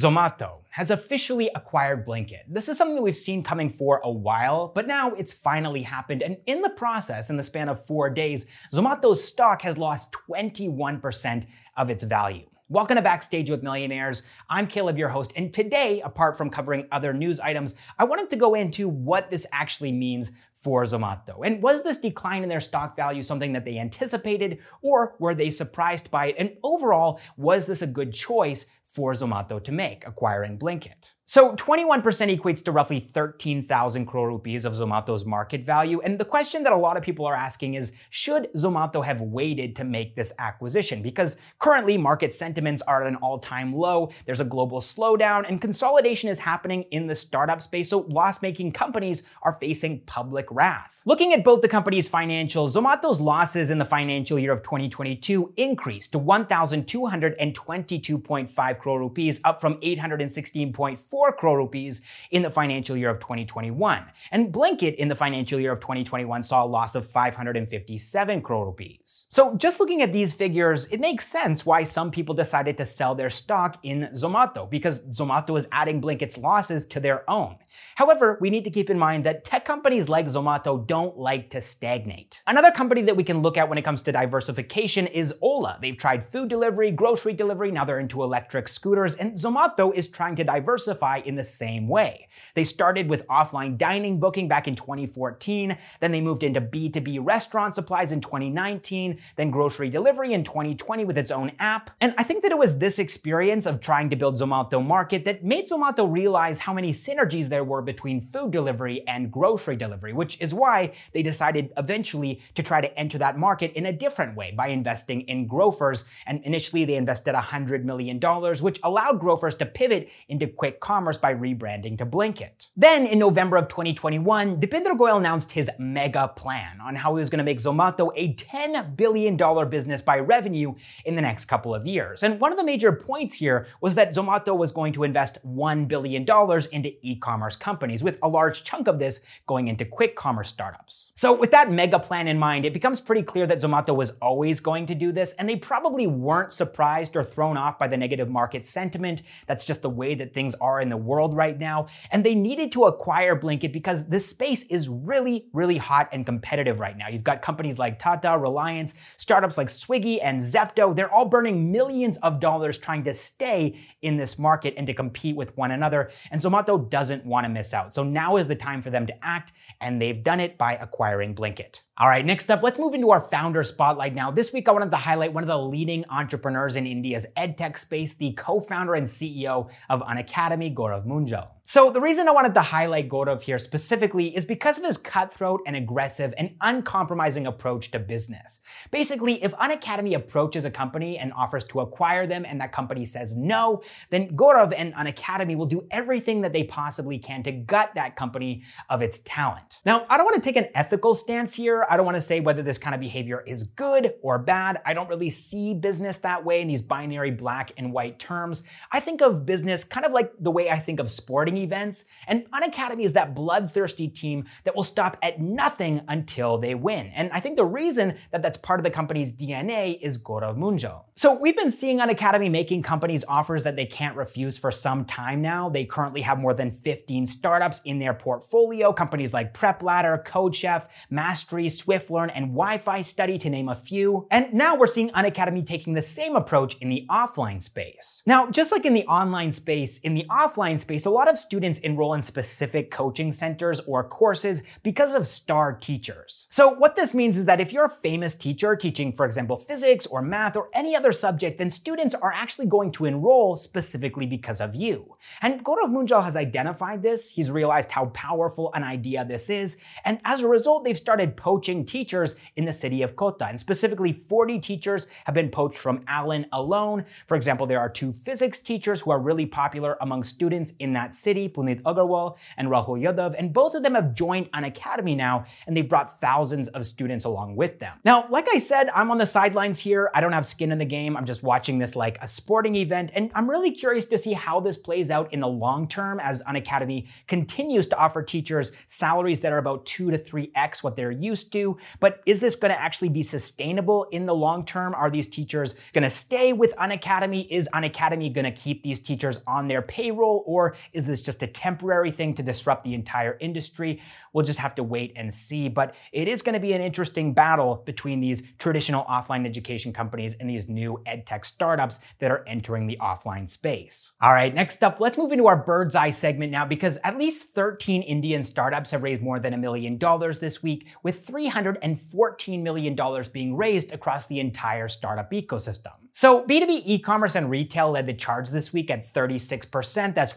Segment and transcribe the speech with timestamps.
[0.00, 2.44] Zomato has officially acquired Blinkit.
[2.48, 6.22] This is something that we've seen coming for a while, but now it's finally happened.
[6.22, 11.44] And in the process, in the span of four days, Zomato's stock has lost 21%
[11.76, 12.46] of its value.
[12.70, 14.22] Welcome to Backstage with Millionaires.
[14.48, 18.36] I'm Caleb, your host, and today, apart from covering other news items, I wanted to
[18.36, 20.32] go into what this actually means
[20.62, 21.44] for Zomato.
[21.44, 25.50] And was this decline in their stock value something that they anticipated, or were they
[25.50, 26.36] surprised by it?
[26.38, 31.14] And overall, was this a good choice for Zomato to make, acquiring Blinkit?
[31.32, 32.02] So 21%
[32.36, 36.00] equates to roughly 13,000 crore rupees of Zomato's market value.
[36.00, 39.76] And the question that a lot of people are asking is, should Zomato have waited
[39.76, 41.02] to make this acquisition?
[41.02, 46.28] Because currently market sentiments are at an all-time low, there's a global slowdown, and consolidation
[46.28, 50.98] is happening in the startup space, so loss-making companies are facing public wrath.
[51.04, 56.10] Looking at both the company's financials, Zomato's losses in the financial year of 2022 increased
[56.10, 63.20] to 1,222.5 crore rupees, up from 816.4 4 crore rupees in the financial year of
[63.20, 64.06] 2021.
[64.30, 69.26] And Blinkit in the financial year of 2021 saw a loss of 557 crore rupees.
[69.28, 73.14] So just looking at these figures, it makes sense why some people decided to sell
[73.14, 77.56] their stock in Zomato because Zomato is adding Blinkit's losses to their own.
[77.96, 81.60] However, we need to keep in mind that tech companies like Zomato don't like to
[81.60, 82.40] stagnate.
[82.46, 85.76] Another company that we can look at when it comes to diversification is Ola.
[85.82, 90.34] They've tried food delivery, grocery delivery, now they're into electric scooters, and Zomato is trying
[90.36, 92.28] to diversify in the same way.
[92.54, 97.74] They started with offline dining booking back in 2014, then they moved into B2B restaurant
[97.74, 101.90] supplies in 2019, then grocery delivery in 2020 with its own app.
[102.00, 105.44] And I think that it was this experience of trying to build Zomato Market that
[105.44, 110.40] made Zomato realize how many synergies there were between food delivery and grocery delivery, which
[110.40, 114.52] is why they decided eventually to try to enter that market in a different way
[114.56, 116.04] by investing in Grofers.
[116.26, 118.18] And initially they invested $100 million,
[118.60, 122.66] which allowed Grofers to pivot into quick commerce commerce by rebranding to Blinkit.
[122.76, 127.30] Then in November of 2021, Deepinder Goyal announced his mega plan on how he was
[127.30, 129.34] going to make Zomato a $10 billion
[129.70, 130.74] business by revenue
[131.06, 132.22] in the next couple of years.
[132.22, 135.88] And one of the major points here was that Zomato was going to invest $1
[135.88, 136.26] billion
[136.70, 141.12] into e-commerce companies, with a large chunk of this going into quick commerce startups.
[141.14, 144.60] So with that mega plan in mind, it becomes pretty clear that Zomato was always
[144.60, 148.28] going to do this, and they probably weren't surprised or thrown off by the negative
[148.28, 149.22] market sentiment.
[149.46, 152.72] That's just the way that things are in the world right now, and they needed
[152.72, 157.08] to acquire Blinkit because this space is really, really hot and competitive right now.
[157.08, 160.94] You've got companies like Tata, Reliance, startups like Swiggy and Zepto.
[160.94, 165.36] They're all burning millions of dollars trying to stay in this market and to compete
[165.36, 166.10] with one another.
[166.30, 167.94] And Zomato doesn't want to miss out.
[167.94, 171.34] So now is the time for them to act, and they've done it by acquiring
[171.34, 171.80] Blinkit.
[172.00, 174.30] All right, next up, let's move into our founder spotlight now.
[174.30, 178.14] This week, I wanted to highlight one of the leading entrepreneurs in India's edtech space,
[178.14, 181.59] the co founder and CEO of Unacademy, Gorav Munjal.
[181.70, 185.60] So the reason I wanted to highlight Gaurav here specifically is because of his cutthroat
[185.68, 188.62] and aggressive and uncompromising approach to business.
[188.90, 193.36] Basically, if Unacademy approaches a company and offers to acquire them and that company says
[193.36, 198.16] no, then Gaurav and Unacademy will do everything that they possibly can to gut that
[198.16, 199.78] company of its talent.
[199.84, 201.86] Now, I don't want to take an ethical stance here.
[201.88, 204.80] I don't want to say whether this kind of behavior is good or bad.
[204.84, 208.64] I don't really see business that way in these binary black and white terms.
[208.90, 212.44] I think of business kind of like the way I think of sporting events, and
[212.50, 217.06] Unacademy is that bloodthirsty team that will stop at nothing until they win.
[217.14, 221.04] And I think the reason that that's part of the company's DNA is Gaurav Munjal.
[221.16, 225.42] So we've been seeing Unacademy making companies offers that they can't refuse for some time
[225.42, 225.68] now.
[225.68, 231.66] They currently have more than 15 startups in their portfolio, companies like PrepLadder, CodeChef, Mastree,
[231.66, 234.26] SwiftLearn, and Wi-Fi Study to name a few.
[234.30, 238.22] And now we're seeing Unacademy taking the same approach in the offline space.
[238.26, 241.80] Now, just like in the online space, in the offline space, a lot of students
[241.80, 246.46] enroll in specific coaching centers or courses because of star teachers.
[246.52, 250.06] So what this means is that if you're a famous teacher teaching, for example, physics
[250.06, 254.60] or math or any other subject, then students are actually going to enroll specifically because
[254.60, 255.16] of you.
[255.42, 257.28] And Gaurav Munjal has identified this.
[257.28, 259.78] He's realized how powerful an idea this is.
[260.04, 263.46] And as a result, they've started poaching teachers in the city of Kota.
[263.46, 267.06] And specifically, 40 teachers have been poached from Allen alone.
[267.26, 271.12] For example, there are two physics teachers who are really popular among students in that
[271.12, 275.44] city Sethi, Punit Agarwal, and Rahul Yadav, and both of them have joined Unacademy now,
[275.66, 277.98] and they've brought thousands of students along with them.
[278.04, 280.10] Now, like I said, I'm on the sidelines here.
[280.14, 281.16] I don't have skin in the game.
[281.16, 284.60] I'm just watching this like a sporting event, and I'm really curious to see how
[284.60, 289.52] this plays out in the long term as Unacademy continues to offer teachers salaries that
[289.52, 291.76] are about two to three X what they're used to.
[292.00, 294.94] But is this going to actually be sustainable in the long term?
[294.94, 297.46] Are these teachers going to stay with Unacademy?
[297.50, 301.46] Is Unacademy going to keep these teachers on their payroll, or is this just a
[301.46, 304.00] temporary thing to disrupt the entire industry?
[304.32, 305.68] We'll just have to wait and see.
[305.68, 310.34] But it is going to be an interesting battle between these traditional offline education companies
[310.34, 314.12] and these new edtech startups that are entering the offline space.
[314.20, 317.54] All right, next up, let's move into our bird's eye segment now because at least
[317.54, 322.96] 13 Indian startups have raised more than a million dollars this week, with $314 million
[323.32, 325.92] being raised across the entire startup ecosystem.
[326.12, 330.14] So B2B e-commerce and retail led the charge this week at 36%.
[330.14, 330.36] That's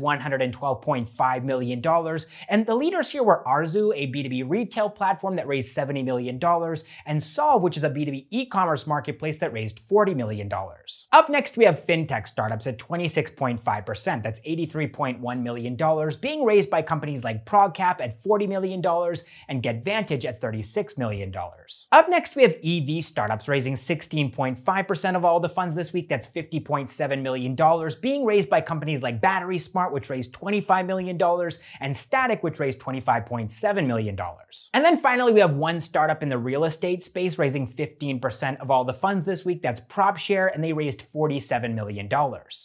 [0.82, 1.82] $112.5 million.
[2.50, 7.20] And the leaders here were Arzooo, a B2B retail platform that raised $70 million, and
[7.20, 10.52] Solv, which is a B2B e-commerce marketplace that raised $40 million.
[11.12, 14.24] Up next, we have fintech startups at 26.5%.
[14.24, 18.84] That's $83.1 million, being raised by companies like ProgCap at $40 million
[19.50, 21.34] and GetVantage at $36 million.
[21.92, 26.10] Up next, we have EV startups raising 16.5% of all the funds this week.
[26.10, 27.56] That's $50.7 million,
[28.02, 30.34] being raised by companies like Battery Smart, which raised
[30.66, 31.16] $25 million,
[31.80, 34.18] and Statiq, which raised $25.7 million.
[34.74, 38.70] And then finally, we have one startup in the real estate space raising 15% of
[38.70, 39.62] all the funds this week.
[39.62, 42.10] That's PropShare, and they raised $47 million.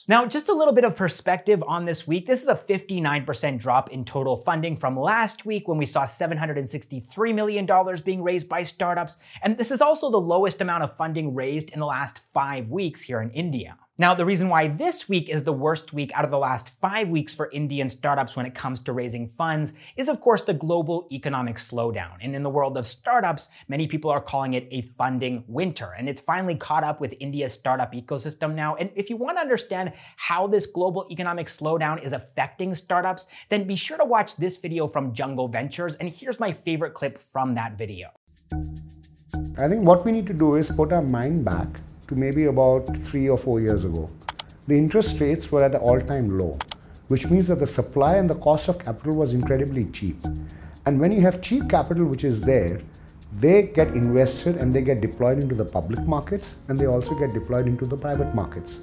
[0.09, 2.27] Now, just a little bit of perspective on this week.
[2.27, 7.35] This is a 59% drop in total funding from last week when we saw $763
[7.35, 7.69] million
[8.05, 9.19] being raised by startups.
[9.43, 12.79] And this is also the lowest amount of funding raised in the last five weeks
[12.79, 13.77] weeks here in India.
[14.01, 17.09] Now, the reason why this week is the worst week out of the last five
[17.09, 21.09] weeks for Indian startups when it comes to raising funds is, of course, the global
[21.11, 22.13] economic slowdown.
[22.21, 25.95] And in the world of startups, many people are calling it a funding winter.
[25.99, 28.77] And it's finally caught up with India's startup ecosystem now.
[28.77, 33.65] And if you want to understand how this global economic slowdown is affecting startups, then
[33.65, 35.97] be sure to watch this video from Jungle Ventures.
[35.97, 38.11] And here's my favorite clip from that video.
[39.59, 42.97] I think what we need to do is put our mind back to maybe about
[43.05, 44.11] three or four years ago.
[44.67, 46.59] The interest rates were at an all time low,
[47.09, 50.17] which means that the supply and the cost of capital was incredibly cheap.
[50.87, 52.81] And when you have cheap capital which is there,
[53.41, 57.35] they get invested and they get deployed into the public markets and they also get
[57.35, 58.81] deployed into the private markets,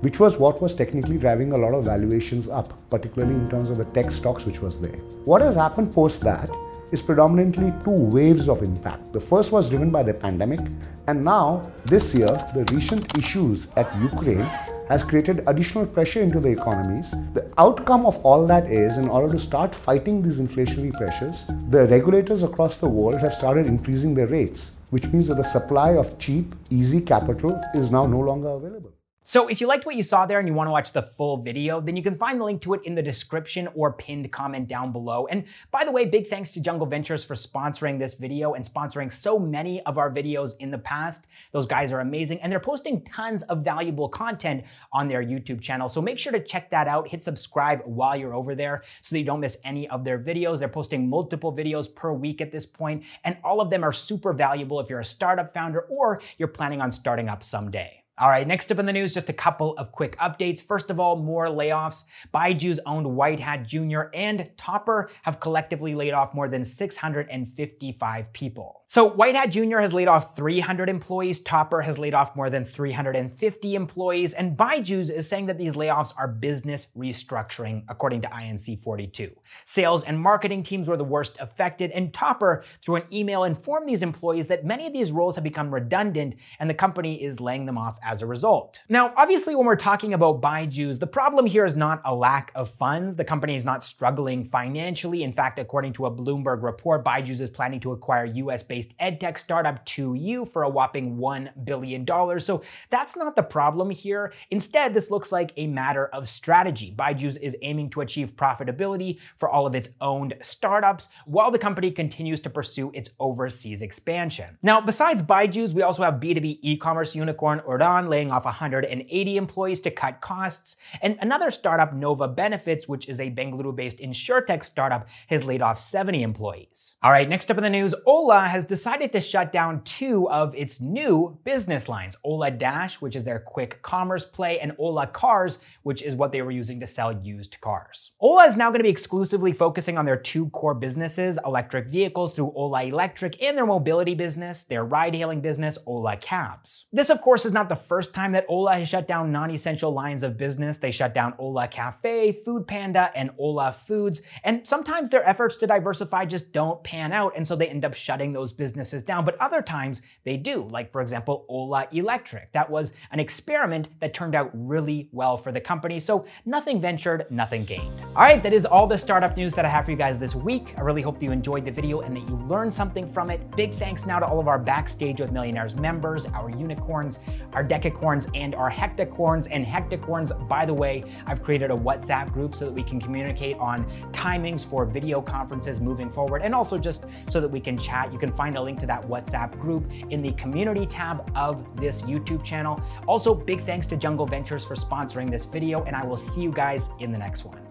[0.00, 3.78] which was what was technically driving a lot of valuations up, particularly in terms of
[3.78, 4.96] the tech stocks which was there.
[5.24, 6.48] What has happened post that
[6.92, 9.12] is predominantly two waves of impact.
[9.12, 10.60] The first was driven by the pandemic,
[11.06, 14.50] and now, this year, the recent issues at Ukraine
[14.88, 17.10] has created additional pressure into the economies.
[17.34, 21.86] The outcome of all that is, in order to start fighting these inflationary pressures, the
[21.86, 26.18] regulators across the world have started increasing their rates, which means that the supply of
[26.18, 28.97] cheap, easy capital is now no longer available.
[29.28, 31.36] So if you liked what you saw there and you want to watch the full
[31.36, 34.68] video, then you can find the link to it in the description or pinned comment
[34.68, 35.26] down below.
[35.26, 39.12] And by the way, big thanks to Jungle Ventures for sponsoring this video and sponsoring
[39.12, 41.26] so many of our videos in the past.
[41.52, 44.64] Those guys are amazing and they're posting tons of valuable content
[44.94, 45.90] on their YouTube channel.
[45.90, 47.06] So make sure to check that out.
[47.06, 50.58] Hit subscribe while you're over there so that you don't miss any of their videos.
[50.58, 54.32] They're posting multiple videos per week at this point, and all of them are super
[54.32, 57.97] valuable if you're a startup founder or you're planning on starting up someday.
[58.20, 60.60] All right, next up in the news, just a couple of quick updates.
[60.60, 62.04] First of all, more layoffs.
[62.34, 64.02] Byju's owned White Hat Jr.
[64.12, 68.82] and Toppr have collectively laid off more than 655 people.
[68.90, 69.78] So White Hat Jr.
[69.78, 75.10] has laid off 300 employees, Toppr has laid off more than 350 employees, and Byju's
[75.10, 79.30] is saying that these layoffs are business restructuring, according to INC 42.
[79.64, 84.02] Sales and marketing teams were the worst affected, and Toppr, through an email, informed these
[84.02, 87.76] employees that many of these roles have become redundant and the company is laying them
[87.76, 88.82] off as a result.
[88.88, 92.70] Now, obviously, when we're talking about Byju's, the problem here is not a lack of
[92.70, 93.16] funds.
[93.16, 95.22] The company is not struggling financially.
[95.24, 99.36] In fact, according to a Bloomberg report, Byju's is planning to acquire US based edtech
[99.36, 102.06] startup 2U for a whopping $1 billion.
[102.40, 104.32] So that's not the problem here.
[104.50, 106.94] Instead, this looks like a matter of strategy.
[106.96, 111.90] Byju's is aiming to achieve profitability for all of its owned startups while the company
[111.90, 114.56] continues to pursue its overseas expansion.
[114.62, 119.80] Now, besides Byju's, we also have B2B e commerce unicorn Udaan Laying off 180 employees
[119.80, 125.08] to cut costs, and another startup, Nova Benefits, which is a Bengaluru based insurtech startup,
[125.28, 126.96] has laid off 70 employees.
[127.02, 130.54] All right, next up in the news Ola has decided to shut down two of
[130.54, 135.62] its new business lines Ola Dash, which is their quick commerce play, and Ola Cars,
[135.82, 138.12] which is what they were using to sell used cars.
[138.20, 142.34] Ola is now going to be exclusively focusing on their two core businesses electric vehicles
[142.34, 146.86] through Ola Electric and their mobility business, their ride hailing business, Ola Cabs.
[146.92, 149.92] This, of course, is not the first time that Ola has shut down non essential
[149.92, 150.76] lines of business.
[150.76, 154.22] They shut down Ola Cafe, Food Panda, and Ola Foods.
[154.44, 157.94] And sometimes their efforts to diversify just don't pan out, and so they end up
[157.94, 159.24] shutting those businesses down.
[159.24, 162.52] But other times they do, like, for example, Ola Electric.
[162.52, 165.98] That was an experiment that turned out really well for the company.
[165.98, 167.92] So nothing ventured, nothing gained.
[168.14, 170.34] All right, that is all the startup news that I have for you guys this
[170.34, 170.74] week.
[170.76, 173.50] I really hope that you enjoyed the video and that you learned something from it.
[173.56, 177.20] Big thanks now to all of our Backstage with Millionaires members, our unicorns,
[177.52, 179.48] our decacorns, and our hectacorns.
[179.50, 183.56] And hectacorns, by the way, I've created a WhatsApp group so that we can communicate
[183.58, 188.12] on timings for video conferences moving forward and also just so that we can chat.
[188.12, 192.02] You can find a link to that WhatsApp group in the community tab of this
[192.02, 192.80] YouTube channel.
[193.06, 196.50] Also, big thanks to Jungle Ventures for sponsoring this video, and I will see you
[196.50, 197.67] guys in the next one.